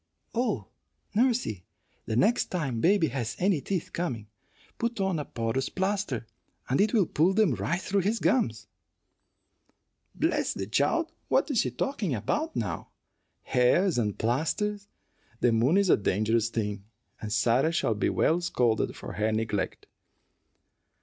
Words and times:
"Oh, 0.33 0.65
nursey, 1.13 1.63
the 2.07 2.15
next 2.15 2.45
time 2.45 2.81
baby 2.81 3.09
has 3.09 3.35
any 3.37 3.61
teeth 3.61 3.93
coming, 3.93 4.25
put 4.79 4.99
on 4.99 5.19
a 5.19 5.25
porous 5.25 5.69
plaster, 5.69 6.25
and 6.67 6.81
it 6.81 6.91
will 6.91 7.05
pull 7.05 7.35
them 7.35 7.53
right 7.53 7.79
through 7.79 7.99
his 8.01 8.17
gums." 8.17 8.65
"Bless 10.15 10.55
the 10.55 10.65
child! 10.65 11.11
What 11.27 11.51
is 11.51 11.59
she 11.59 11.69
talking 11.69 12.15
about 12.15 12.55
now? 12.55 12.89
Hares 13.43 13.99
and 13.99 14.17
plasters! 14.17 14.87
The 15.39 15.51
moon 15.51 15.77
is 15.77 15.91
a 15.91 15.97
dangerous 15.97 16.49
thing, 16.49 16.83
and 17.21 17.31
Sarah 17.31 17.71
shall 17.71 17.93
be 17.93 18.09
well 18.09 18.41
scolded 18.41 18.95
for 18.95 19.13
her 19.13 19.31
neglect." 19.31 19.85